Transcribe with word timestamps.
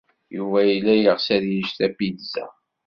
Yuba 0.37 0.59
yella 0.69 0.93
yeɣs 0.97 1.27
ad 1.35 1.45
yečč 1.53 1.69
tapizza. 1.77 2.45